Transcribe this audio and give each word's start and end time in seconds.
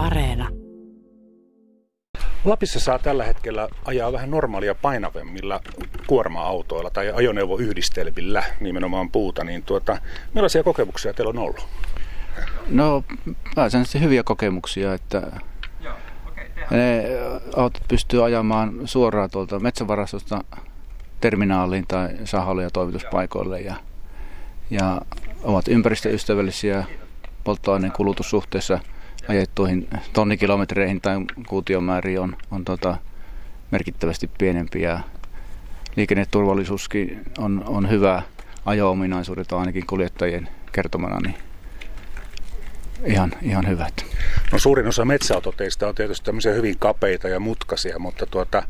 Areena. 0.00 0.48
Lapissa 2.44 2.80
saa 2.80 2.98
tällä 2.98 3.24
hetkellä 3.24 3.68
ajaa 3.84 4.12
vähän 4.12 4.30
normaalia 4.30 4.74
painavemmilla 4.74 5.60
kuorma-autoilla 6.06 6.90
tai 6.90 7.12
ajoneuvoyhdistelmillä, 7.12 8.42
nimenomaan 8.60 9.10
puuta. 9.10 9.44
Niin 9.44 9.62
tuota, 9.62 9.98
millaisia 10.34 10.62
kokemuksia 10.62 11.14
teillä 11.14 11.30
on 11.30 11.38
ollut? 11.38 11.66
No 12.68 13.04
pääsääntöisesti 13.54 14.00
hyviä 14.00 14.22
kokemuksia, 14.22 14.94
että 14.94 15.22
ne 16.70 17.04
autot 17.56 17.82
pystyy 17.88 18.24
ajamaan 18.24 18.80
suoraan 18.84 19.30
tuolta 19.30 19.60
metsävarastosta 19.60 20.44
terminaaliin 21.20 21.84
tai 21.88 22.08
sahalle 22.24 22.62
ja 22.62 22.70
toimituspaikoille 22.70 23.60
ja, 23.60 23.74
ja 24.70 25.00
ovat 25.42 25.68
ympäristöystävällisiä 25.68 26.84
polttoaineen 27.44 27.92
kulutussuhteessa 27.92 28.78
ajettuihin 29.30 29.88
tonnikilometreihin 30.12 31.00
tai 31.00 31.16
kuutiomääriin 31.48 32.20
on, 32.20 32.36
on 32.50 32.64
tota, 32.64 32.96
merkittävästi 33.70 34.30
pienempi 34.38 34.82
ja 34.82 35.00
liikenneturvallisuuskin 35.96 37.22
on, 37.38 37.64
on 37.66 37.90
hyvä 37.90 38.22
ajo-ominaisuudet 38.66 39.52
ainakin 39.52 39.86
kuljettajien 39.86 40.48
kertomana, 40.72 41.20
niin 41.20 41.34
ihan, 43.04 43.32
ihan 43.42 43.68
hyvät. 43.68 44.06
No 44.52 44.58
suurin 44.58 44.86
osa 44.86 45.04
metsäautoteista 45.04 45.88
on 45.88 45.94
tietysti 45.94 46.24
tämmöisiä 46.24 46.52
hyvin 46.52 46.78
kapeita 46.78 47.28
ja 47.28 47.40
mutkaisia, 47.40 47.98
mutta 47.98 48.26
tuota, 48.26 48.62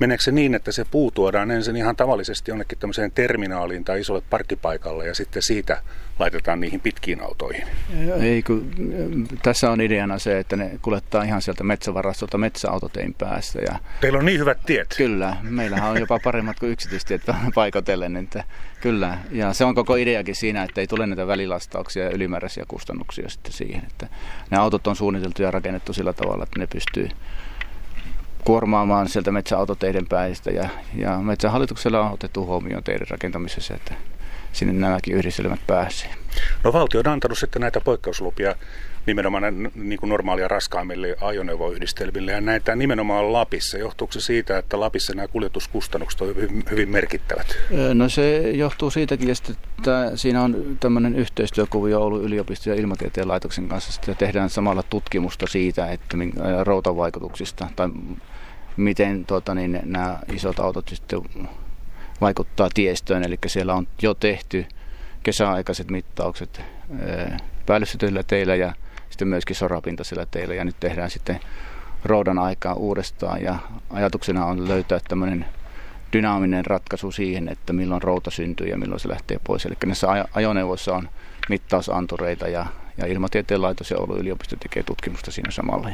meneekö 0.00 0.22
se 0.22 0.32
niin, 0.32 0.54
että 0.54 0.72
se 0.72 0.84
puu 0.90 1.10
tuodaan 1.10 1.50
ensin 1.50 1.76
ihan 1.76 1.96
tavallisesti 1.96 2.50
jonnekin 2.50 2.78
tämmöiseen 2.78 3.12
terminaaliin 3.12 3.84
tai 3.84 4.00
isolle 4.00 4.22
parkkipaikalle 4.30 5.06
ja 5.06 5.14
sitten 5.14 5.42
siitä 5.42 5.82
laitetaan 6.18 6.60
niihin 6.60 6.80
pitkiin 6.80 7.22
autoihin? 7.22 7.64
Ei, 8.20 8.42
kun, 8.42 8.70
tässä 9.42 9.70
on 9.70 9.80
ideana 9.80 10.18
se, 10.18 10.38
että 10.38 10.56
ne 10.56 10.70
kuljettaa 10.82 11.22
ihan 11.22 11.42
sieltä 11.42 11.64
metsävarastolta 11.64 12.38
metsäautotein 12.38 13.14
päästä. 13.14 13.58
Ja 13.58 13.78
Teillä 14.00 14.18
on 14.18 14.24
niin 14.24 14.40
hyvät 14.40 14.58
tiet. 14.66 14.94
Kyllä, 14.96 15.36
meillähän 15.42 15.90
on 15.90 16.00
jopa 16.00 16.20
paremmat 16.24 16.58
kuin 16.60 16.72
yksityistiet 16.72 17.22
paikotellen. 17.54 18.16
Että, 18.16 18.44
kyllä, 18.80 19.18
ja 19.30 19.52
se 19.52 19.64
on 19.64 19.74
koko 19.74 19.96
ideakin 19.96 20.36
siinä, 20.36 20.62
että 20.62 20.80
ei 20.80 20.86
tule 20.86 21.06
näitä 21.06 21.26
välilastauksia 21.26 22.04
ja 22.04 22.10
ylimääräisiä 22.10 22.64
kustannuksia 22.68 23.28
sitten 23.28 23.52
siihen. 23.52 23.82
Että 23.86 24.06
ne 24.50 24.56
autot 24.56 24.86
on 24.86 24.96
suunniteltu 24.96 25.42
ja 25.42 25.50
rakennettu 25.50 25.92
sillä 25.92 26.12
tavalla, 26.12 26.44
että 26.44 26.58
ne 26.58 26.66
pystyy 26.66 27.08
kuormaamaan 28.44 29.08
sieltä 29.08 29.32
metsäautoteiden 29.32 30.06
päästä. 30.08 30.50
Ja, 30.50 30.68
ja 30.94 31.18
metsähallituksella 31.18 32.00
on 32.00 32.12
otettu 32.12 32.46
huomioon 32.46 32.84
teidän 32.84 33.06
rakentamisessa, 33.10 33.74
että 33.74 33.94
sinne 34.52 34.72
nämäkin 34.72 35.14
yhdistelmät 35.14 35.60
pääsee. 35.66 36.10
No 36.64 36.72
valtio 36.72 37.00
on 37.00 37.08
antanut 37.08 37.38
sitten 37.38 37.62
näitä 37.62 37.80
poikkeuslupia 37.80 38.54
nimenomaan 39.06 39.70
niin 39.74 40.00
kuin 40.00 40.10
normaalia 40.10 40.48
raskaammille 40.48 41.16
ajoneuvoyhdistelmille 41.20 42.32
ja 42.32 42.40
näitä 42.40 42.76
nimenomaan 42.76 43.32
Lapissa. 43.32 43.78
Johtuuko 43.78 44.12
se 44.12 44.20
siitä, 44.20 44.58
että 44.58 44.80
Lapissa 44.80 45.14
nämä 45.14 45.28
kuljetuskustannukset 45.28 46.20
ovat 46.20 46.36
hyvin, 46.36 46.64
hyvin 46.70 46.88
merkittävät? 46.88 47.56
No 47.94 48.08
se 48.08 48.50
johtuu 48.50 48.90
siitäkin, 48.90 49.30
että 49.30 50.16
siinä 50.16 50.42
on 50.42 50.76
tämmöinen 50.80 51.14
yhteistyökuvio 51.14 52.00
Oulun 52.00 52.24
yliopiston 52.24 52.72
ja 52.72 52.80
ilmatieteen 52.80 53.28
laitoksen 53.28 53.68
kanssa. 53.68 53.92
Sitten 53.92 54.16
tehdään 54.16 54.50
samalla 54.50 54.82
tutkimusta 54.82 55.46
siitä, 55.46 55.86
että 55.86 56.16
routavaikutuksista 56.64 57.68
tai 57.76 57.88
miten 58.76 59.26
tuota, 59.26 59.54
niin, 59.54 59.80
nämä 59.84 60.18
isot 60.32 60.60
autot 60.60 60.88
sitten 60.88 61.22
vaikuttaa 62.20 62.68
tiestöön. 62.74 63.24
Eli 63.24 63.38
siellä 63.46 63.74
on 63.74 63.88
jo 64.02 64.14
tehty 64.14 64.66
kesäaikaiset 65.22 65.90
mittaukset 65.90 66.62
päällystetyillä 67.66 68.22
teillä 68.22 68.54
ja 68.54 68.72
sitten 69.10 69.28
myöskin 69.28 69.56
sorapintaisilla 69.56 70.26
teillä. 70.26 70.54
Ja 70.54 70.64
nyt 70.64 70.76
tehdään 70.80 71.10
sitten 71.10 71.40
roudan 72.04 72.38
aikaa 72.38 72.74
uudestaan 72.74 73.42
ja 73.42 73.58
ajatuksena 73.90 74.44
on 74.44 74.68
löytää 74.68 75.00
tämmöinen 75.08 75.46
dynaaminen 76.12 76.66
ratkaisu 76.66 77.12
siihen, 77.12 77.48
että 77.48 77.72
milloin 77.72 78.02
routa 78.02 78.30
syntyy 78.30 78.66
ja 78.66 78.78
milloin 78.78 79.00
se 79.00 79.08
lähtee 79.08 79.40
pois. 79.44 79.66
Eli 79.66 79.74
näissä 79.86 80.08
ajoneuvoissa 80.34 80.94
on 80.94 81.08
mittausantureita 81.48 82.48
ja, 82.48 82.66
ja 82.96 83.06
Ilmatieteen 83.06 83.62
laitos 83.62 83.90
ja 83.90 83.98
Oulun 83.98 84.18
yliopisto 84.18 84.56
tekee 84.56 84.82
tutkimusta 84.82 85.30
siinä 85.30 85.50
samalla. 85.50 85.88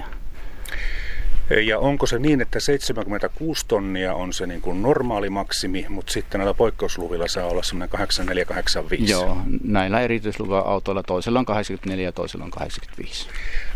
Ja 1.51 1.79
onko 1.79 2.07
se 2.07 2.19
niin, 2.19 2.41
että 2.41 2.61
76 2.61 3.65
tonnia 3.69 4.15
on 4.15 4.33
se 4.33 4.47
niin 4.47 4.61
kuin 4.61 4.83
normaali 4.83 5.31
maksimi, 5.31 5.87
mutta 5.89 6.13
sitten 6.13 6.39
näillä 6.39 6.55
poikkeusluvilla 6.55 7.29
saa 7.29 7.47
olla 7.47 7.63
semmoinen 7.63 7.89
8485? 7.89 9.13
Joo, 9.13 9.39
näillä 9.65 10.01
erityisluvan 10.01 10.67
autoilla 10.67 11.03
toisella 11.03 11.39
on 11.39 11.45
84 11.45 12.05
ja 12.05 12.13
toisella 12.13 12.45
on 12.45 12.51
85. 12.51 13.29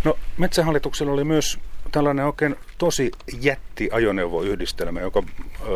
No 0.04 0.19
Metsähallituksella 0.38 1.12
oli 1.12 1.25
myös 1.25 1.59
tällainen 1.92 2.26
oikein 2.26 2.56
tosi 2.78 3.10
jätti 3.41 3.88
ajoneuvoyhdistelmä, 3.92 5.00
joka 5.00 5.22
ö, 5.22 5.69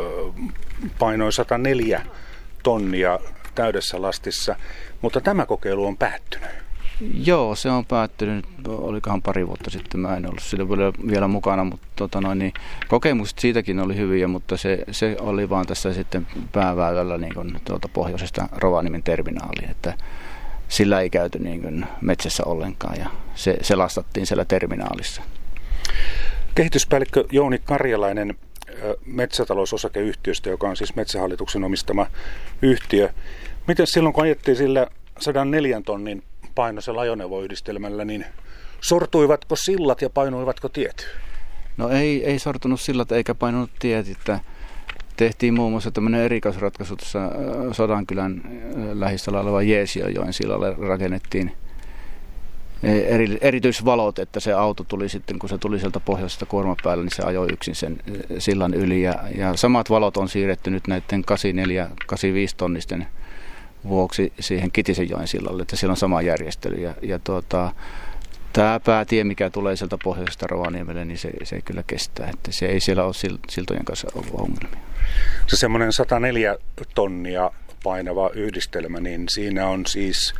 painoi 0.98 1.32
104 1.32 2.06
tonnia 2.62 3.18
täydessä 3.54 4.02
lastissa, 4.02 4.56
mutta 5.02 5.20
tämä 5.20 5.46
kokeilu 5.46 5.86
on 5.86 5.96
päättynyt. 5.96 6.63
Joo, 7.00 7.54
se 7.54 7.70
on 7.70 7.84
päättynyt, 7.84 8.44
olikohan 8.68 9.22
pari 9.22 9.46
vuotta 9.46 9.70
sitten, 9.70 10.00
mä 10.00 10.16
en 10.16 10.26
ollut 10.26 10.42
sillä 10.42 10.68
vielä, 11.10 11.28
mukana, 11.28 11.64
mutta 11.64 11.86
tota 11.96 12.20
noin, 12.20 12.38
niin, 12.38 12.52
kokemukset 12.88 13.38
siitäkin 13.38 13.80
oli 13.80 13.96
hyviä, 13.96 14.28
mutta 14.28 14.56
se, 14.56 14.84
se 14.90 15.16
oli 15.20 15.50
vaan 15.50 15.66
tässä 15.66 15.92
sitten 15.92 16.26
pääväylällä 16.52 17.18
niin 17.18 17.34
kuin, 17.34 17.60
tuolta 17.64 17.88
pohjoisesta 17.88 18.48
Rovaniemen 18.52 19.02
terminaaliin, 19.02 19.70
että 19.70 19.94
sillä 20.68 21.00
ei 21.00 21.10
käyty 21.10 21.38
niin 21.38 21.62
kuin, 21.62 21.86
metsässä 22.00 22.42
ollenkaan 22.46 22.98
ja 22.98 23.10
se, 23.34 23.56
se 23.62 23.76
lastattiin 23.76 24.26
siellä 24.26 24.44
terminaalissa. 24.44 25.22
Kehityspäällikkö 26.54 27.24
Jouni 27.32 27.58
Karjalainen 27.58 28.34
metsätalousosakeyhtiöstä, 29.06 30.50
joka 30.50 30.68
on 30.68 30.76
siis 30.76 30.94
Metsähallituksen 30.94 31.64
omistama 31.64 32.06
yhtiö. 32.62 33.08
Miten 33.68 33.86
silloin, 33.86 34.12
kun 34.12 34.24
ajettiin 34.24 34.56
sillä 34.56 34.86
104 35.20 35.80
tonnin 35.84 36.22
painoisella 36.54 37.00
ajoneuvoyhdistelmällä, 37.00 38.04
niin 38.04 38.26
sortuivatko 38.80 39.56
sillat 39.56 40.02
ja 40.02 40.10
painuivatko 40.10 40.68
tiet? 40.68 41.06
No 41.76 41.88
ei, 41.88 42.24
ei 42.24 42.38
sortunut 42.38 42.80
sillat 42.80 43.12
eikä 43.12 43.34
painunut 43.34 43.70
tiet, 43.78 44.08
että 44.08 44.40
tehtiin 45.16 45.54
muun 45.54 45.70
muassa 45.70 45.90
tämmöinen 45.90 46.20
erikoisratkaisu 46.20 46.96
tuossa 46.96 47.20
Sodankylän 47.72 48.42
lähistöllä 48.92 49.40
oleva 49.40 49.62
Jeesiojoen 49.62 50.32
sillalle 50.32 50.74
rakennettiin 50.78 51.56
eri, 52.84 53.38
erityisvalot, 53.40 54.18
että 54.18 54.40
se 54.40 54.52
auto 54.52 54.84
tuli 54.84 55.08
sitten, 55.08 55.38
kun 55.38 55.48
se 55.48 55.58
tuli 55.58 55.80
sieltä 55.80 56.00
pohjoisesta 56.00 56.46
kuorma 56.46 56.76
päällä, 56.82 57.04
niin 57.04 57.14
se 57.16 57.22
ajoi 57.22 57.48
yksin 57.52 57.74
sen 57.74 57.98
sillan 58.38 58.74
yli. 58.74 59.02
Ja, 59.02 59.14
ja 59.36 59.56
samat 59.56 59.90
valot 59.90 60.16
on 60.16 60.28
siirretty 60.28 60.70
nyt 60.70 60.86
näiden 60.86 61.24
84-85 62.12 62.14
tonnisten 62.56 63.06
vuoksi 63.88 64.32
siihen 64.40 64.70
Kitisenjoen 64.72 65.28
sillalle, 65.28 65.62
että 65.62 65.76
siellä 65.76 65.92
on 65.92 65.96
sama 65.96 66.22
järjestely. 66.22 66.82
Ja, 66.82 66.94
ja 67.02 67.18
tuota, 67.18 67.72
tämä 68.52 68.80
päätie, 68.80 69.24
mikä 69.24 69.50
tulee 69.50 69.76
sieltä 69.76 69.98
pohjoisesta 70.04 70.46
Rovaniemelle, 70.46 71.04
niin 71.04 71.18
se, 71.18 71.30
se 71.44 71.56
ei 71.56 71.62
kyllä 71.62 71.84
kestää. 71.86 72.30
Että 72.30 72.52
se 72.52 72.66
ei 72.66 72.80
siellä 72.80 73.04
ole 73.04 73.14
siltojen 73.50 73.84
kanssa 73.84 74.08
ongelmia. 74.14 74.80
Se 75.46 75.56
semmoinen 75.56 75.92
104 75.92 76.56
tonnia 76.94 77.50
painava 77.82 78.30
yhdistelmä, 78.34 79.00
niin 79.00 79.28
siinä 79.28 79.66
on 79.68 79.86
siis, 79.86 80.34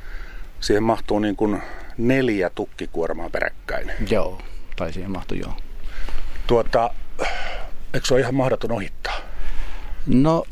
siihen 0.61 0.83
mahtuu 0.83 1.19
niin 1.19 1.37
kuin 1.37 1.63
neljä 1.99 2.51
tukkikuormaa 2.51 3.31
peräkkäin. 3.31 3.91
Joo, 4.11 4.43
tai 4.77 4.93
siihen 4.93 5.11
mahtuu 5.11 5.39
joo. 5.39 5.53
Tuota, 6.47 6.91
eikö 7.95 8.07
se 8.07 8.15
ole 8.15 8.21
ihan 8.21 8.35
mahdoton 8.35 8.73
ohittaa? 8.73 9.17
No 10.07 10.45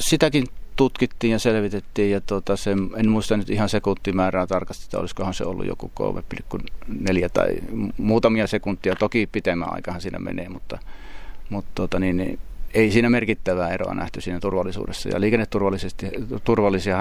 sitäkin 0.00 0.46
tutkittiin 0.80 1.30
ja 1.30 1.38
selvitettiin 1.38 2.10
ja 2.10 2.20
tuota, 2.20 2.56
se, 2.56 2.70
en 2.96 3.08
muista 3.08 3.36
nyt 3.36 3.50
ihan 3.50 3.68
sekuntimäärää 3.68 4.46
tarkasti, 4.46 4.84
että 4.84 4.98
olisikohan 4.98 5.34
se 5.34 5.44
ollut 5.44 5.66
joku 5.66 5.90
3,4 6.00 7.28
tai 7.32 7.56
muutamia 7.96 8.46
sekuntia. 8.46 8.96
Toki 8.96 9.28
pitemmän 9.32 9.72
aikahan 9.72 10.00
siinä 10.00 10.18
menee, 10.18 10.48
mutta, 10.48 10.78
mutta 11.50 11.70
tuota, 11.74 11.98
niin, 11.98 12.16
niin, 12.16 12.38
ei 12.74 12.90
siinä 12.90 13.10
merkittävää 13.10 13.68
eroa 13.68 13.94
nähty 13.94 14.20
siinä 14.20 14.40
turvallisuudessa. 14.40 15.08
Ja 15.08 15.20
liikenneturvallisesti, 15.20 16.06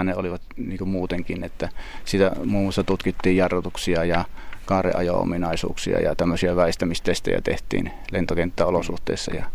ne 0.03 0.15
olivat 0.15 0.41
niin 0.57 0.89
muutenkin, 0.89 1.43
että 1.43 1.69
sitä 2.05 2.31
muun 2.45 2.63
muassa 2.63 2.83
tutkittiin 2.83 3.37
jarrutuksia 3.37 4.03
ja 4.03 4.25
kaareajo-ominaisuuksia 4.65 5.99
ja 5.99 6.15
tämmöisiä 6.15 6.55
väistämistestejä 6.55 7.41
tehtiin 7.41 7.91
lentokenttäolosuhteissa. 8.11 9.35
Ja, 9.35 9.45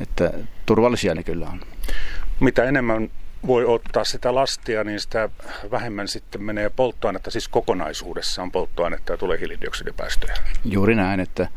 että 0.00 0.32
turvallisia 0.66 1.14
ne 1.14 1.22
kyllä 1.22 1.46
on. 1.46 1.60
Mitä 2.40 2.64
enemmän 2.64 3.10
voi 3.46 3.64
ottaa 3.64 4.04
sitä 4.04 4.34
lastia, 4.34 4.84
niin 4.84 5.00
sitä 5.00 5.28
vähemmän 5.70 6.08
sitten 6.08 6.42
menee 6.42 6.70
polttoainetta, 6.70 7.30
siis 7.30 7.48
kokonaisuudessaan 7.48 8.52
polttoainetta 8.52 9.12
ja 9.12 9.18
tulee 9.18 9.38
hiilidioksidipäästöjä. 9.38 10.34
Juuri 10.64 10.94
näin, 10.94 11.20
että 11.20 11.48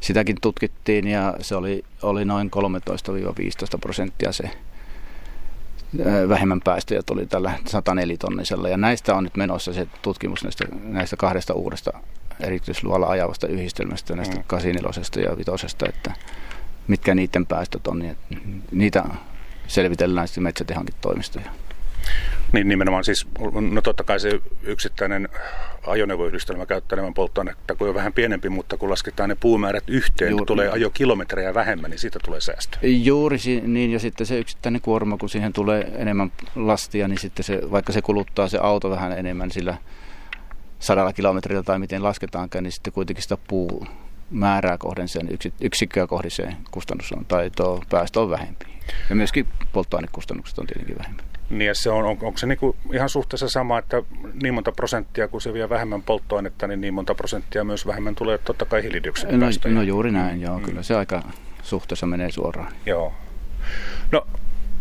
sitäkin 0.00 0.36
tutkittiin 0.40 1.08
ja 1.08 1.34
se 1.40 1.56
oli, 1.56 1.84
oli 2.02 2.24
noin 2.24 2.50
13-15 3.76 3.78
prosenttia 3.80 4.32
se 4.32 4.50
vähemmän 6.28 6.60
päästöjä 6.60 7.02
tuli 7.06 7.26
tällä 7.26 7.52
104 7.66 8.16
tonnisella. 8.16 8.68
Ja 8.68 8.76
näistä 8.76 9.14
on 9.14 9.24
nyt 9.24 9.36
menossa 9.36 9.72
se 9.72 9.86
tutkimus 10.02 10.44
näistä, 10.44 10.64
näistä 10.82 11.16
kahdesta 11.16 11.54
uudesta 11.54 11.92
erityisluvalla 12.40 13.06
ajavasta 13.06 13.46
yhdistelmästä, 13.46 14.16
näistä 14.16 14.36
mm. 14.36 14.44
84 14.46 15.30
ja 15.30 15.36
5, 15.36 15.76
että 15.88 16.12
mitkä 16.88 17.14
niiden 17.14 17.46
päästöt 17.46 17.86
on, 17.86 17.98
niin 17.98 18.16
niitä 18.72 19.04
selvitellään 19.66 20.28
sitten 20.28 20.44
metsätehankin 20.44 20.94
toimistoja. 21.00 21.50
Niin 22.52 22.68
nimenomaan 22.68 23.04
siis, 23.04 23.26
no 23.70 23.82
totta 23.82 24.04
kai 24.04 24.20
se 24.20 24.40
yksittäinen 24.62 25.28
ajoneuvoyhdistelmä 25.86 26.66
käyttää 26.66 26.96
enemmän 26.96 27.14
polttoainetta 27.14 27.74
kuin 27.74 27.88
on 27.88 27.94
vähän 27.94 28.12
pienempi, 28.12 28.48
mutta 28.48 28.76
kun 28.76 28.90
lasketaan 28.90 29.28
ne 29.28 29.34
puumäärät 29.34 29.84
yhteen, 29.88 30.30
Juuri. 30.30 30.40
niin 30.40 30.46
tulee 30.46 30.68
ajokilometrejä 30.68 31.54
vähemmän, 31.54 31.90
niin 31.90 31.98
siitä 31.98 32.18
tulee 32.24 32.40
säästö. 32.40 32.78
Juuri 32.82 33.38
niin, 33.66 33.92
ja 33.92 33.98
sitten 33.98 34.26
se 34.26 34.38
yksittäinen 34.38 34.80
kuorma, 34.80 35.16
kun 35.16 35.28
siihen 35.28 35.52
tulee 35.52 35.92
enemmän 35.94 36.32
lastia, 36.56 37.08
niin 37.08 37.18
sitten 37.18 37.44
se, 37.44 37.60
vaikka 37.70 37.92
se 37.92 38.02
kuluttaa 38.02 38.48
se 38.48 38.58
auto 38.58 38.90
vähän 38.90 39.18
enemmän 39.18 39.50
sillä 39.50 39.76
sadalla 40.78 41.12
kilometrillä 41.12 41.62
tai 41.62 41.78
miten 41.78 42.02
lasketaankaan, 42.02 42.64
niin 42.64 42.72
sitten 42.72 42.92
kuitenkin 42.92 43.22
sitä 43.22 43.36
puu 43.48 43.86
määrää 44.30 44.78
kohden 44.78 45.08
sen 45.08 45.28
yksikköä 45.60 46.06
kohden 46.06 46.30
se 46.30 46.48
kustannus 46.70 47.12
on, 47.12 47.24
tai 47.24 47.50
tuo 47.56 47.82
päästö 47.90 48.20
on 48.20 48.30
vähempi. 48.30 48.66
Ja 49.10 49.16
myöskin 49.16 49.46
polttoainekustannukset 49.72 50.58
on 50.58 50.66
tietenkin 50.66 50.98
vähemmän. 50.98 51.24
Niin 51.50 51.66
ja 51.66 51.74
se 51.74 51.90
on, 51.90 52.04
on, 52.04 52.10
onko 52.10 52.36
se 52.36 52.46
niinku 52.46 52.76
ihan 52.92 53.08
suhteessa 53.08 53.48
sama, 53.48 53.78
että 53.78 54.02
niin 54.42 54.54
monta 54.54 54.72
prosenttia, 54.72 55.28
kun 55.28 55.40
se 55.40 55.52
vie 55.52 55.68
vähemmän 55.68 56.02
polttoainetta, 56.02 56.66
niin 56.66 56.80
niin 56.80 56.94
monta 56.94 57.14
prosenttia 57.14 57.64
myös 57.64 57.86
vähemmän 57.86 58.14
tulee 58.14 58.38
totta 58.38 58.64
kai 58.64 58.82
hiilidioksidipäästöjä? 58.82 59.74
No, 59.74 59.80
no 59.80 59.86
juuri 59.86 60.12
näin, 60.12 60.40
joo. 60.40 60.58
Mm. 60.58 60.64
Kyllä 60.64 60.82
se 60.82 60.94
aika 60.94 61.22
suhteessa 61.62 62.06
menee 62.06 62.30
suoraan. 62.30 62.72
Joo. 62.86 63.12
No, 64.12 64.26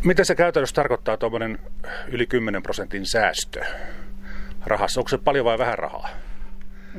mitä 0.03 0.23
se 0.23 0.35
käytännössä 0.35 0.75
tarkoittaa 0.75 1.17
tuommoinen 1.17 1.59
yli 2.07 2.25
10 2.25 2.63
prosentin 2.63 3.05
säästö 3.05 3.61
rahassa? 4.65 4.99
Onko 4.99 5.09
se 5.09 5.17
paljon 5.17 5.45
vai 5.45 5.57
vähän 5.57 5.79
rahaa? 5.79 6.09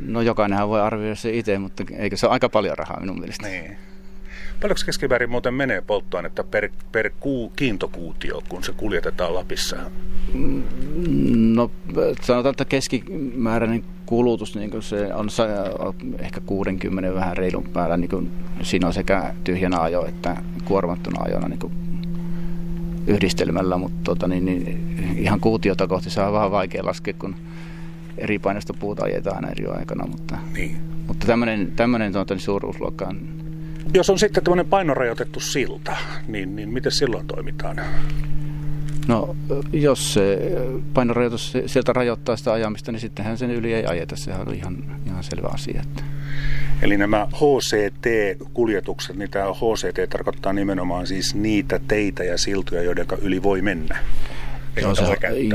No 0.00 0.20
jokainenhan 0.20 0.68
voi 0.68 0.80
arvioida 0.80 1.14
se 1.14 1.36
itse, 1.36 1.58
mutta 1.58 1.84
eikö 1.96 2.16
se 2.16 2.26
ole 2.26 2.32
aika 2.32 2.48
paljon 2.48 2.78
rahaa 2.78 3.00
minun 3.00 3.18
mielestä? 3.18 3.48
Niin. 3.48 3.76
Paljonko 4.60 4.82
keskiväärin 4.86 5.30
muuten 5.30 5.54
menee 5.54 5.80
polttoainetta 5.80 6.44
per, 6.44 6.68
per 6.92 7.10
kuu, 7.20 7.52
kiintokuutio, 7.56 8.42
kun 8.48 8.64
se 8.64 8.72
kuljetetaan 8.72 9.34
Lapissa? 9.34 9.76
No 11.36 11.70
sanotaan, 12.22 12.50
että 12.50 12.64
keskimääräinen 12.64 13.84
kulutus 14.06 14.56
niin 14.56 14.82
se 14.82 15.14
on 15.14 15.28
ehkä 16.18 16.40
60 16.40 17.14
vähän 17.14 17.36
reilun 17.36 17.68
päällä. 17.72 17.96
Niin 17.96 18.32
siinä 18.62 18.86
on 18.86 18.94
sekä 18.94 19.34
tyhjänä 19.44 19.80
ajo 19.80 20.06
että 20.06 20.36
kuormattuna 20.64 21.22
ajona 21.22 21.48
niin 21.48 21.72
yhdistelmällä, 23.06 23.76
mutta 23.76 24.00
tota, 24.04 24.28
niin, 24.28 24.44
niin, 24.44 25.16
ihan 25.18 25.40
kuutiota 25.40 25.86
kohti 25.86 26.20
on 26.26 26.32
vähän 26.32 26.50
vaikea 26.50 26.84
laskea, 26.84 27.14
kun 27.18 27.36
eri 28.18 28.38
painosta 28.38 28.74
puuta 28.74 29.04
ajetaan 29.04 29.36
aina 29.36 29.48
eri 29.48 29.66
aikana, 29.66 30.06
mutta, 30.06 30.38
niin. 30.52 30.76
mutta 31.06 31.26
tämmöinen, 31.26 31.72
tämmöinen 31.76 32.12
tuota, 32.12 32.34
niin 32.34 32.42
suuruusluokka 32.42 33.04
on 33.04 33.44
jos 33.94 34.10
on 34.10 34.18
sitten 34.18 34.44
tämmöinen 34.44 34.66
painorajoitettu 34.66 35.40
silta, 35.40 35.96
niin, 36.28 36.56
niin 36.56 36.68
miten 36.68 36.92
silloin 36.92 37.26
toimitaan? 37.26 37.80
No, 39.08 39.36
jos 39.72 40.14
se 40.14 40.38
painorajoitus 40.94 41.52
sieltä 41.66 41.92
rajoittaa 41.92 42.36
sitä 42.36 42.52
ajamista, 42.52 42.92
niin 42.92 43.00
sittenhän 43.00 43.38
sen 43.38 43.50
yli 43.50 43.74
ei 43.74 43.86
ajeta. 43.86 44.16
Sehän 44.16 44.48
on 44.48 44.54
ihan, 44.54 44.76
ihan 45.06 45.24
selvä 45.24 45.48
asia. 45.52 45.82
Että. 45.82 46.02
Eli 46.82 46.96
nämä 46.96 47.28
HCT-kuljetukset, 47.32 49.16
niin 49.16 49.30
tämä 49.30 49.46
HCT 49.46 50.10
tarkoittaa 50.10 50.52
nimenomaan 50.52 51.06
siis 51.06 51.34
niitä 51.34 51.80
teitä 51.88 52.24
ja 52.24 52.38
siltoja, 52.38 52.82
joiden 52.82 53.06
yli 53.22 53.42
voi 53.42 53.62
mennä. 53.62 53.98
Joo 54.80 54.94
se, 54.94 55.04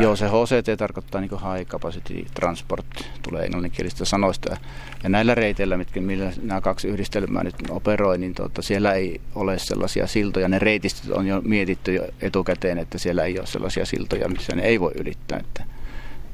joo, 0.01 0.15
se 0.15 0.25
HCT 0.25 0.77
tarkoittaa 0.77 1.21
niin 1.21 1.31
High 1.31 1.69
Capacity 1.69 2.25
Transport, 2.33 2.85
tulee 3.21 3.45
englanninkielistä 3.45 4.05
sanoista. 4.05 4.57
Ja 5.03 5.09
näillä 5.09 5.35
reiteillä, 5.35 5.77
mitkä, 5.77 6.01
millä 6.01 6.31
nämä 6.41 6.61
kaksi 6.61 6.87
yhdistelmää 6.87 7.43
nyt 7.43 7.55
operoi, 7.69 8.17
niin 8.17 8.35
tuota, 8.35 8.61
siellä 8.61 8.93
ei 8.93 9.21
ole 9.35 9.59
sellaisia 9.59 10.07
siltoja. 10.07 10.47
Ne 10.47 10.59
reitistöt 10.59 11.11
on 11.11 11.27
jo 11.27 11.41
mietitty 11.41 11.93
jo 11.93 12.07
etukäteen, 12.21 12.77
että 12.77 12.97
siellä 12.97 13.23
ei 13.23 13.39
ole 13.39 13.47
sellaisia 13.47 13.85
siltoja, 13.85 14.29
missä 14.29 14.55
ne 14.55 14.61
ei 14.61 14.79
voi 14.79 14.91
ylittää. 14.95 15.39
Että 15.39 15.63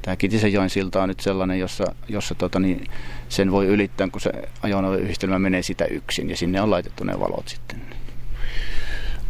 tämä 0.01 0.15
Kitisenjoen 0.15 0.69
silta 0.69 1.03
on 1.03 1.09
nyt 1.09 1.19
sellainen, 1.19 1.59
jossa, 1.59 1.95
jossa 2.09 2.35
tota, 2.35 2.59
niin 2.59 2.87
sen 3.29 3.51
voi 3.51 3.65
ylittää, 3.65 4.07
kun 4.11 4.21
se 4.21 4.31
ajoneuvoyhdistelmä 4.61 5.39
menee 5.39 5.61
sitä 5.61 5.85
yksin, 5.85 6.29
ja 6.29 6.37
sinne 6.37 6.61
on 6.61 6.71
laitettu 6.71 7.03
ne 7.03 7.19
valot 7.19 7.47
sitten 7.47 7.81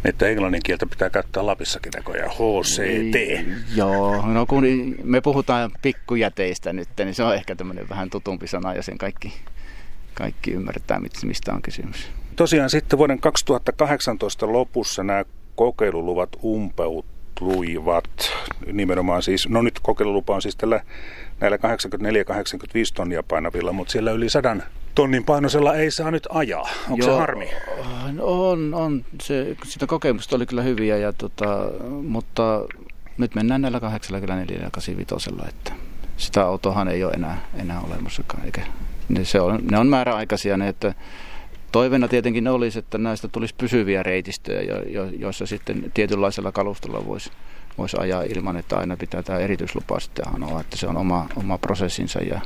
että 0.04 0.28
englannin 0.28 0.62
kieltä 0.64 0.86
pitää 0.86 1.10
käyttää 1.10 1.46
Lapissakin 1.46 1.92
näköjään, 1.96 2.30
HCT. 2.30 3.46
Joo, 3.76 4.26
no 4.26 4.46
kun 4.46 4.64
me 5.02 5.20
puhutaan 5.20 5.70
pikkujäteistä 5.82 6.72
nyt, 6.72 6.88
niin 6.98 7.14
se 7.14 7.22
on 7.22 7.34
ehkä 7.34 7.56
tämmöinen 7.56 7.88
vähän 7.88 8.10
tutumpi 8.10 8.46
sana 8.46 8.74
ja 8.74 8.82
sen 8.82 8.98
kaikki, 8.98 9.32
kaikki 10.14 10.50
ymmärtää, 10.50 11.00
mistä 11.24 11.52
on 11.52 11.62
kysymys. 11.62 12.08
Tosiaan 12.36 12.70
sitten 12.70 12.98
vuoden 12.98 13.20
2018 13.20 14.52
lopussa 14.52 15.04
nämä 15.04 15.24
kokeiluluvat 15.54 16.28
umpeutuivat 16.44 18.32
nimenomaan 18.72 19.22
siis, 19.22 19.48
no 19.48 19.62
nyt 19.62 19.80
kokeilulupa 19.80 20.34
on 20.34 20.42
siis 20.42 20.56
tällä 20.56 20.80
näillä 21.40 21.56
84-85 21.56 21.60
tonnia 22.94 23.22
painavilla, 23.22 23.72
mutta 23.72 23.92
siellä 23.92 24.12
yli 24.12 24.28
100 24.28 24.56
tonnin 24.96 25.24
painoisella 25.24 25.74
ei 25.74 25.90
saa 25.90 26.10
nyt 26.10 26.28
ajaa. 26.30 26.68
Onko 26.90 27.06
Joo, 27.06 27.14
se 27.14 27.20
harmi? 27.20 27.48
On, 28.20 28.74
on. 28.74 29.04
Se, 29.22 29.56
sitä 29.64 29.86
kokemusta 29.86 30.36
oli 30.36 30.46
kyllä 30.46 30.62
hyviä, 30.62 30.96
ja 30.96 31.12
tota, 31.12 31.70
mutta 32.02 32.64
nyt 33.18 33.34
mennään 33.34 33.60
näillä 33.60 33.80
84 33.80 34.58
ja 34.62 34.70
85, 34.70 35.30
että 35.48 35.72
sitä 36.16 36.46
autohan 36.46 36.88
ei 36.88 37.04
ole 37.04 37.12
enää, 37.12 37.44
enää 37.54 37.80
olemassakaan. 37.80 38.44
Eikä, 38.44 38.62
ne, 39.08 39.24
se 39.24 39.40
on, 39.40 39.60
ne 39.70 39.78
on 39.78 39.86
määräaikaisia, 39.86 40.56
ne, 40.56 40.68
että 40.68 40.94
toiveena 41.72 42.08
tietenkin 42.08 42.48
olisi, 42.48 42.78
että 42.78 42.98
näistä 42.98 43.28
tulisi 43.28 43.54
pysyviä 43.58 44.02
reitistöjä, 44.02 44.62
jo, 44.62 44.82
jo, 44.82 45.04
joissa 45.18 45.46
sitten 45.46 45.90
tietynlaisella 45.94 46.52
kalustolla 46.52 47.06
voisi 47.06 47.30
voisi 47.78 47.96
ajaa 48.00 48.22
ilman, 48.22 48.56
että 48.56 48.76
aina 48.76 48.96
pitää 48.96 49.22
tämä 49.22 49.38
erityislupa 49.38 50.00
sitten 50.00 50.34
anoa, 50.34 50.60
että 50.60 50.76
se 50.76 50.86
on 50.86 50.96
oma, 50.96 51.26
oma 51.36 51.58
prosessinsa 51.58 52.20
ja 52.20 52.40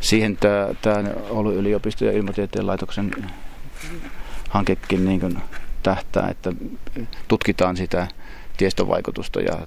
siihen 0.00 0.36
tämä, 0.36 0.68
tämä 0.82 1.04
Oulun 1.28 1.54
yliopisto 1.54 2.04
ja 2.04 2.12
ilmatieteen 2.12 2.66
laitoksen 2.66 3.10
hankekin 4.48 5.04
niin 5.04 5.20
kuin 5.20 5.38
tähtää, 5.82 6.28
että 6.30 6.52
tutkitaan 7.28 7.76
sitä 7.76 8.08
tiestövaikutusta 8.56 9.40
ja 9.40 9.58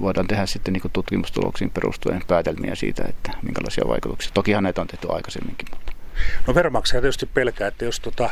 voidaan 0.00 0.26
tehdä 0.26 0.46
sitten 0.46 0.72
niin 0.72 0.82
tutkimustuloksiin 0.92 1.70
perustuen 1.70 2.22
päätelmiä 2.26 2.74
siitä, 2.74 3.04
että 3.08 3.32
minkälaisia 3.42 3.84
vaikutuksia. 3.88 4.30
Tokihan 4.34 4.62
näitä 4.62 4.80
on 4.80 4.86
tehty 4.86 5.08
aikaisemminkin. 5.10 5.68
Mutta. 5.70 5.92
No 6.46 6.54
veronmaksaja 6.54 7.00
tietysti 7.00 7.26
pelkää, 7.26 7.68
että 7.68 7.84
jos 7.84 8.00
tota, 8.00 8.30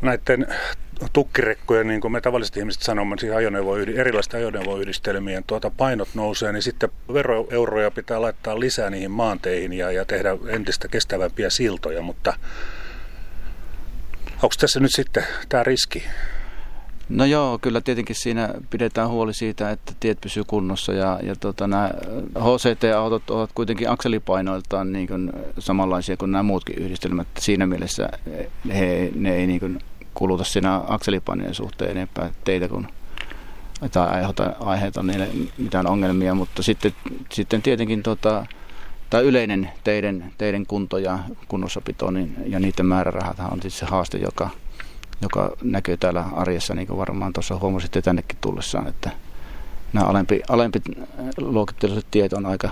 näiden 0.00 0.46
tukkirekkojen, 1.12 1.88
niin 1.88 2.00
kuin 2.00 2.12
me 2.12 2.20
tavalliset 2.20 2.56
ihmiset 2.56 2.82
sanomme, 2.82 3.16
siis 3.18 3.32
ajoneuvo, 3.32 3.76
erilaisten 3.76 4.40
ajoneuvoyhdistelmien 4.40 5.44
tuota 5.46 5.70
painot 5.70 6.08
nousee, 6.14 6.52
niin 6.52 6.62
sitten 6.62 6.90
veroeuroja 7.12 7.90
pitää 7.90 8.20
laittaa 8.22 8.60
lisää 8.60 8.90
niihin 8.90 9.10
maanteihin 9.10 9.72
ja, 9.72 9.92
ja 9.92 10.04
tehdä 10.04 10.30
entistä 10.48 10.88
kestävämpiä 10.88 11.50
siltoja, 11.50 12.02
mutta 12.02 12.32
onko 14.34 14.54
tässä 14.60 14.80
nyt 14.80 14.94
sitten 14.94 15.24
tämä 15.48 15.62
riski? 15.62 16.04
No 17.10 17.24
joo, 17.24 17.58
kyllä 17.58 17.80
tietenkin 17.80 18.16
siinä 18.16 18.54
pidetään 18.70 19.08
huoli 19.08 19.34
siitä, 19.34 19.70
että 19.70 19.92
tiet 20.00 20.20
pysyy 20.20 20.44
kunnossa 20.44 20.92
ja, 20.92 21.18
ja 21.22 21.36
tota, 21.36 21.66
nämä 21.66 21.90
HCT-autot 22.38 23.30
ovat 23.30 23.50
kuitenkin 23.54 23.90
akselipainoiltaan 23.90 24.92
niin 24.92 25.08
kuin 25.08 25.32
samanlaisia 25.58 26.16
kuin 26.16 26.30
nämä 26.30 26.42
muutkin 26.42 26.78
yhdistelmät. 26.78 27.28
Siinä 27.38 27.66
mielessä 27.66 28.08
he, 28.68 29.12
ne 29.14 29.34
ei 29.34 29.46
niin 29.46 29.60
kuin 29.60 29.78
kuluta 30.14 30.44
siinä 30.44 30.80
akselipainojen 30.88 31.54
suhteen 31.54 31.90
enempää 31.90 32.30
teitä 32.44 32.68
kuin 32.68 32.88
tai 33.92 34.08
aiheuta, 34.08 34.52
aiheita 34.60 35.02
niille 35.02 35.28
mitään 35.58 35.86
ongelmia, 35.86 36.34
mutta 36.34 36.62
sitten, 36.62 36.92
sitten 37.32 37.62
tietenkin 37.62 38.02
tota, 38.02 38.46
tämä 39.10 39.20
yleinen 39.20 39.70
teiden, 39.84 40.32
teiden 40.38 40.66
kunto 40.66 40.98
ja 40.98 41.18
kunnossapito 41.48 42.10
niin, 42.10 42.36
ja 42.46 42.60
niiden 42.60 42.86
määrärahat 42.86 43.36
on 43.52 43.62
siis 43.62 43.78
se 43.78 43.86
haaste, 43.86 44.18
joka, 44.18 44.50
joka 45.22 45.56
näkyy 45.62 45.96
täällä 45.96 46.24
arjessa, 46.32 46.74
niin 46.74 46.86
kuin 46.86 46.98
varmaan 46.98 47.32
tuossa 47.32 47.58
huomasitte 47.58 48.02
tännekin 48.02 48.38
tullessaan, 48.40 48.88
että 48.88 49.10
nämä 49.92 50.06
alempi, 50.06 50.42
alempi 50.48 50.80
luokitteluset 51.38 52.06
tiet 52.10 52.32
on 52.32 52.46
aika, 52.46 52.70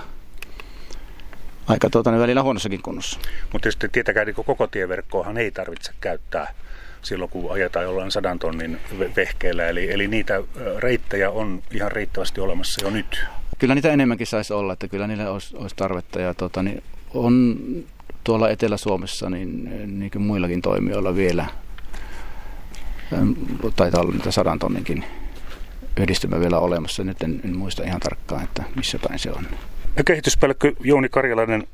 aika 1.67 1.91
tuota, 1.91 2.11
niin 2.11 2.21
välillä 2.21 2.43
huonossakin 2.43 2.83
kunnossa. 2.83 3.21
Mutta 3.53 3.63
tietysti 3.63 3.89
tietenkään 3.89 4.27
niin 4.27 4.45
koko 4.45 4.67
tieverkkoahan 4.67 5.39
ei 5.39 5.51
tarvitse 5.51 5.93
käyttää 6.01 6.55
silloin, 7.03 7.31
kun 7.31 7.53
ajetaan 7.53 7.85
jollain 7.85 8.11
sadan 8.11 8.39
tonnin 8.39 8.79
vehkeellä. 9.17 9.67
Eli, 9.67 9.93
eli 9.93 10.09
niitä 10.09 10.43
reittejä 10.79 11.31
on 11.31 11.63
ihan 11.75 11.93
riittävästi 11.93 12.41
olemassa 12.41 12.85
jo 12.85 12.91
nyt. 12.91 13.25
Kyllä 13.59 13.75
niitä 13.75 13.93
enemmänkin 13.93 14.27
saisi 14.27 14.53
olla, 14.53 14.73
että 14.73 14.89
kyllä 14.89 15.07
niille 15.07 15.29
olisi, 15.29 15.57
olisi 15.57 15.77
tarvetta. 15.77 16.21
Ja 16.21 16.35
tuota, 16.35 16.63
niin 16.63 16.83
on 17.15 17.57
tuolla 18.25 18.51
Etelä-Suomessa 18.51 19.31
niin, 19.31 19.71
niin 20.01 20.11
kuin 20.11 20.23
muillakin 20.23 20.63
toimijoilla 20.63 21.15
vielä, 21.15 21.47
taitaa 23.77 24.01
olla 24.01 24.13
niitä 24.13 24.31
sadan 24.31 24.59
tonninkin 24.59 25.05
yhdistymä 25.97 26.41
vielä 26.41 26.59
olemassa. 26.59 27.05
Nyt 27.05 27.23
en, 27.23 27.41
en 27.45 27.59
muista 27.59 27.83
ihan 27.83 28.01
tarkkaan, 28.01 28.45
että 28.45 28.63
missä 28.77 28.99
päin 29.09 29.19
se 29.19 29.31
on. 29.31 29.47
Ja 29.97 30.05
kehityspelkky 30.05 30.77
Jouni 30.81 31.09
Karjalainen 31.09 31.69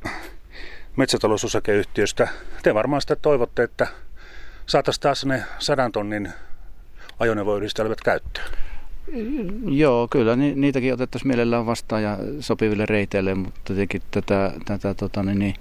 metsätalousosakeyhtiöstä. 0.96 2.28
Te 2.62 2.74
varmaan 2.74 3.00
sitä 3.00 3.16
toivotte, 3.16 3.62
että 3.62 3.86
saataisiin 4.66 5.02
taas 5.02 5.24
ne 5.24 5.42
sadan 5.58 5.92
tonnin 5.92 6.32
ajoneuvoyhdistelmät 7.18 8.00
käyttöön. 8.00 8.46
Joo, 9.68 10.08
kyllä 10.08 10.36
ni, 10.36 10.54
niitäkin 10.54 10.94
otettaisiin 10.94 11.28
mielellään 11.28 11.66
vastaan 11.66 12.02
ja 12.02 12.18
sopiville 12.40 12.86
reiteille, 12.86 13.34
mutta 13.34 13.60
tietenkin 13.66 14.02
tätä, 14.10 14.52
tätä 14.64 14.94
tota, 14.94 15.22
niin, 15.22 15.38
niin 15.38 15.54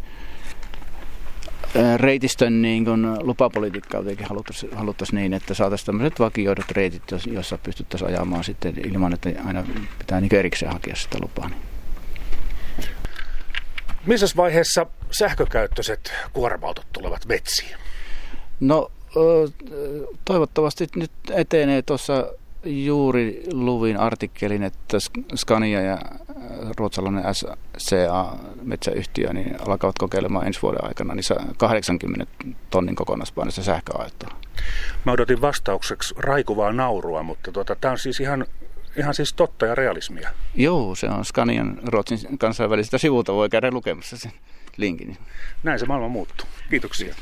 reitistön 1.97 2.61
niin 2.61 2.85
kun 2.85 3.17
lupapolitiikkaa 3.21 4.01
jotenkin 4.01 4.27
haluttaisiin, 4.27 4.77
haluttaisiin 4.77 5.17
niin, 5.17 5.33
että 5.33 5.53
saataisiin 5.53 5.85
tämmöiset 5.85 6.19
vakioidut 6.19 6.71
reitit, 6.71 7.03
joissa 7.25 7.57
pystyttäisiin 7.57 8.09
ajamaan 8.09 8.43
sitten 8.43 8.73
ilman, 8.85 9.13
että 9.13 9.29
aina 9.45 9.63
pitää 9.99 10.21
niin 10.21 10.35
erikseen 10.35 10.71
hakea 10.71 10.95
sitä 10.95 11.17
lupaa. 11.21 11.49
Niin. 11.49 11.61
Missä 14.05 14.27
vaiheessa 14.35 14.85
sähkökäyttöiset 15.11 16.13
kuorma 16.33 16.73
tulevat 16.93 17.25
metsiin? 17.25 17.77
No 18.59 18.91
toivottavasti 20.25 20.87
nyt 20.95 21.11
etenee 21.31 21.81
tuossa 21.81 22.33
juuri 22.65 23.43
luvin 23.51 23.97
artikkelin, 23.97 24.63
että 24.63 24.97
Scania 25.35 25.81
ja 25.81 25.97
ruotsalainen 26.77 27.23
SCA 27.77 28.35
metsäyhtiö 28.61 29.33
niin 29.33 29.55
alkavat 29.67 29.95
kokeilemaan 29.99 30.47
ensi 30.47 30.61
vuoden 30.61 30.85
aikana 30.85 31.15
niin 31.15 31.55
80 31.57 32.25
tonnin 32.69 32.95
kokonaispainoista 32.95 33.63
sähköautoa. 33.63 34.35
Mä 35.05 35.11
odotin 35.11 35.41
vastaukseksi 35.41 36.15
raikuvaa 36.17 36.71
naurua, 36.71 37.23
mutta 37.23 37.51
tuota, 37.51 37.75
tämä 37.75 37.91
on 37.91 37.99
siis 37.99 38.19
ihan, 38.19 38.45
ihan 38.97 39.13
siis 39.13 39.33
totta 39.33 39.65
ja 39.65 39.75
realismia. 39.75 40.29
Joo, 40.55 40.95
se 40.95 41.07
on 41.07 41.25
Scanian 41.25 41.79
Ruotsin 41.85 42.37
kansainvälisestä 42.37 42.97
sivulta, 42.97 43.33
voi 43.33 43.49
käydä 43.49 43.71
lukemassa 43.71 44.17
sen 44.17 44.31
linkin. 44.77 45.17
Näin 45.63 45.79
se 45.79 45.85
maailma 45.85 46.07
muuttuu. 46.07 46.47
Kiitoksia. 46.69 47.15